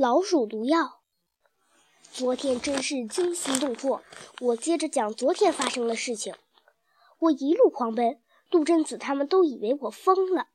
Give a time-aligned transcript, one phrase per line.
[0.00, 1.02] 老鼠毒药。
[2.10, 4.02] 昨天真是惊心动魄。
[4.40, 6.34] 我接着讲昨天发生的事情。
[7.18, 8.18] 我一路狂奔，
[8.50, 10.46] 杜真子他们都以为我疯了。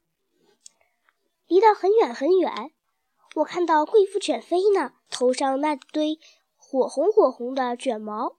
[1.45, 2.71] 离得很远很远，
[3.35, 6.19] 我看到贵妇犬飞呢，头上那堆
[6.57, 8.37] 火红火红的卷毛。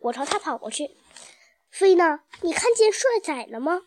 [0.00, 0.96] 我朝它跑过去。
[1.70, 2.22] 飞呢？
[2.40, 3.82] 你看见帅仔了吗？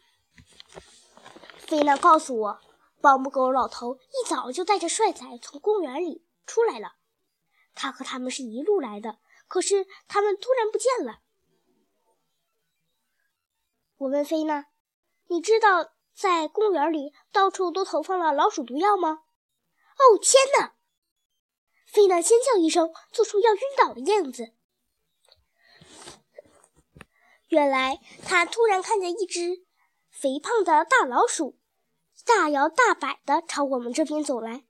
[1.57, 2.61] 飞呢告诉我，
[3.01, 6.95] 保姆狗老头一早就带着帅仔从公园里出来了。
[7.73, 11.21] 他和他们是一路来的，可是他们突然不见了。
[13.97, 14.65] 我问菲娜，
[15.27, 19.23] 你知道在公园里到处都投放了老鼠毒药吗？
[19.97, 20.75] 哦天哪！
[21.85, 24.53] 菲娜尖叫一声，做出要晕倒的样子。
[27.49, 29.65] 原来他突然看见一只
[30.09, 31.59] 肥胖的大老鼠，
[32.25, 34.65] 大摇大摆地朝我们这边走来。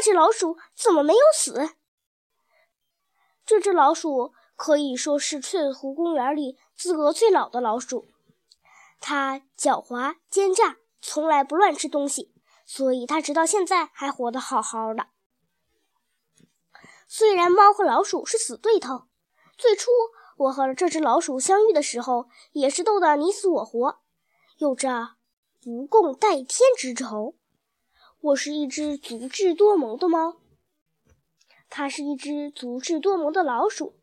[0.00, 1.72] 这只老鼠怎么没有死？
[3.44, 8.08] 这只老鼠可以说是翠湖公园里资格最老的老鼠。
[8.98, 12.32] 它狡猾奸诈，从来不乱吃东西，
[12.64, 15.08] 所以它直到现在还活得好好的。
[17.06, 19.02] 虽然猫和老鼠是死对头，
[19.58, 19.90] 最初。
[20.38, 24.00] 我和这只老鼠相遇的时候，也是斗得你死我活，
[24.56, 25.16] 有着
[25.60, 27.36] 不共戴天之仇。
[28.22, 30.36] 我是一只足智多谋的猫，
[31.70, 33.94] 它是一只足智多谋的老鼠。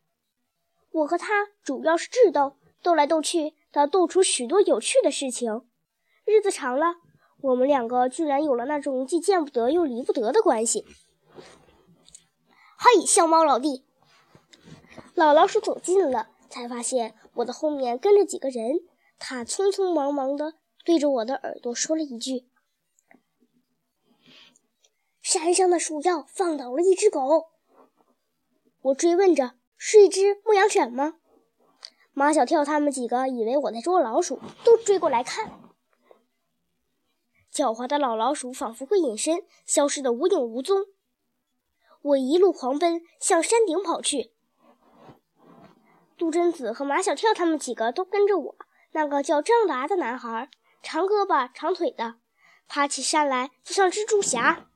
[0.90, 5.62] 我和它主要是智斗，斗来斗去，它斗出许多有趣的事情。
[6.24, 6.96] 日子长了，
[7.42, 10.84] 我们两个居然有了那种既见不得又离不得的关系。
[12.76, 13.84] 嘿，小猫老弟！
[15.14, 18.80] 老老鼠走近了，才发现我的后面跟着几个人。
[19.20, 22.48] 他匆匆忙忙地对着我的耳朵说了一句
[25.28, 27.50] ：“山上的鼠药放倒了一只狗。”
[28.80, 31.18] 我追问着：“是一只牧羊犬吗？”
[32.14, 35.60] 马小跳他们几个以为我在捉老鼠，都追过来看。
[37.52, 40.86] 狡猾的老老鼠仿佛会隐身，消失得无影无踪。
[42.00, 44.32] 我一路狂奔，向山顶跑去。
[46.16, 48.56] 杜真子和马小跳他们几个都跟着我。
[48.92, 50.48] 那个叫张达的男孩，
[50.82, 52.14] 长胳膊长腿的，
[52.66, 54.70] 爬起山来就像蜘蛛侠。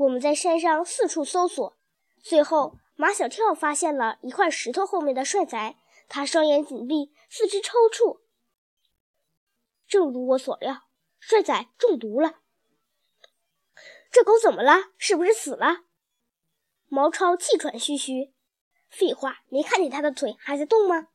[0.00, 1.76] 我们在山上四处搜索，
[2.22, 5.76] 最后马小跳发现了一块石头后面的帅仔，
[6.08, 8.20] 他双眼紧闭，四肢抽搐。
[9.86, 10.84] 正如我所料，
[11.18, 12.36] 帅仔中毒了。
[14.10, 14.90] 这狗怎么了？
[14.96, 15.84] 是不是死了？
[16.88, 18.32] 毛超气喘吁吁。
[18.88, 21.08] 废话，没看见他的腿还在动吗？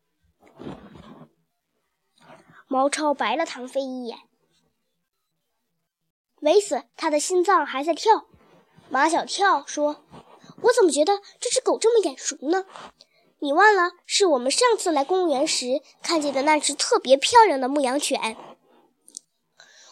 [2.68, 4.20] 毛超白了唐飞一眼，
[6.40, 8.28] 没死，他的心脏还在跳。
[8.96, 10.06] 马小跳说
[10.64, 12.64] ：“我怎么觉得这只狗这么眼熟呢？
[13.40, 18.38] 你忘了，是我们上次来公园时看见的那只特别漂亮的牧羊犬。”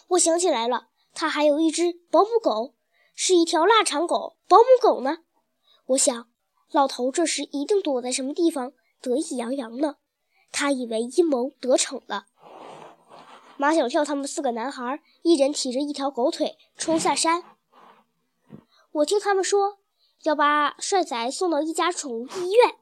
[0.08, 2.72] 我想起来了，它还有一只保姆狗，
[3.14, 4.38] 是一条腊肠狗。
[4.48, 5.18] 保姆狗呢？
[5.88, 6.26] 我想。
[6.72, 8.72] 老头这时一定躲在什么地方，
[9.02, 9.96] 得意洋洋呢。
[10.50, 12.24] 他以为阴谋得逞了。
[13.58, 17.44] 马小跳他们四个男孩，一人提着一条狗腿冲下山。
[18.94, 19.78] 我听他们说
[20.22, 22.76] 要把帅仔送到一家宠物医院。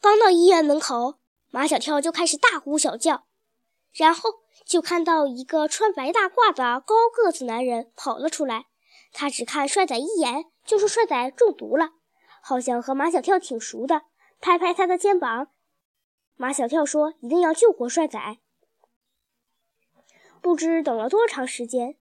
[0.00, 1.18] 刚到医院门口，
[1.50, 3.26] 马小跳就开始大呼小叫，
[3.92, 8.66] 然后就看到一个穿白大褂的高个子男人跑了出来。
[9.12, 10.46] 他只看帅仔一眼。
[10.64, 11.90] 就说帅仔中毒了，
[12.40, 14.04] 好像和马小跳挺熟的，
[14.40, 15.48] 拍拍他的肩膀。
[16.36, 18.38] 马小跳说：“一定要救活帅仔。”
[20.40, 21.98] 不知等了多长时间，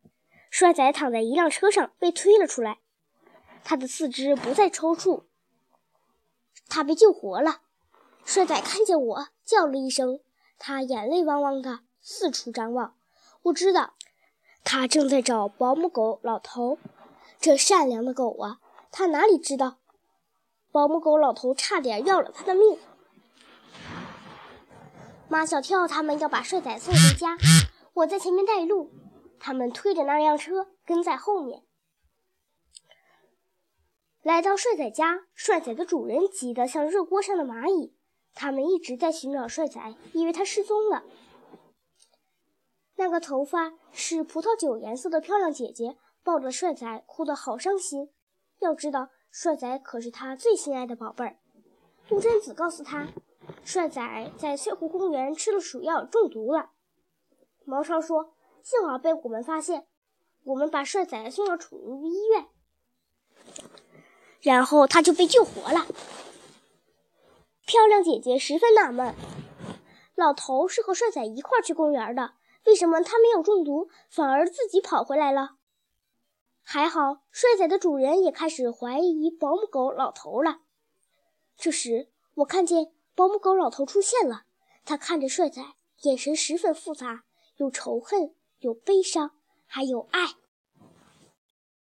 [0.53, 2.77] 帅仔躺在一辆车上被推了出来，
[3.63, 5.23] 他的四肢不再抽搐，
[6.69, 7.61] 他被救活了。
[8.23, 10.19] 帅仔看见我，叫了一声，
[10.59, 12.93] 他眼泪汪汪的四处张望。
[13.41, 13.95] 我知道，
[14.63, 16.77] 他正在找保姆狗老头。
[17.39, 18.59] 这善良的狗啊，
[18.91, 19.79] 他哪里知道，
[20.71, 22.77] 保姆狗老头差点要了他的命。
[25.27, 27.39] 马小跳他们要把帅仔送回家，
[27.95, 28.91] 我在前面带路，
[29.45, 31.65] 他们推着那辆车跟在后面。
[34.21, 37.93] 来到帅仔家，帅仔的主人急得像热锅上的蚂蚁，
[38.33, 41.03] 他们一直在寻找帅仔，以为他失踪了。
[42.95, 45.97] 那个头发是葡萄酒颜色的漂亮姐姐。
[46.23, 48.09] 抱着帅仔哭得好伤心，
[48.59, 51.35] 要知道帅仔可是他最心爱的宝贝儿。
[52.07, 53.09] 杜真子告诉他，
[53.65, 56.69] 帅仔在翠湖公园吃了鼠药中毒了。
[57.65, 59.85] 毛超说：“幸好被我们发现，
[60.45, 62.47] 我们把帅仔送到宠物医院。”
[64.41, 65.85] 然后他就被救活了。
[67.65, 69.13] 漂亮姐姐十分纳闷：
[70.15, 72.33] 老头是和帅仔一块去公园的，
[72.65, 75.57] 为什么他没有中毒，反而自己跑回来了？
[76.61, 80.61] 还好，帅仔的主人也开始怀疑保姆狗老头了。
[81.57, 84.43] 这时，我看见保姆狗老头出现了，
[84.85, 85.61] 他看着帅仔，
[86.03, 87.23] 眼神十分复杂，
[87.57, 88.33] 有仇恨，
[88.63, 89.31] 有悲伤，
[89.65, 90.42] 还有爱。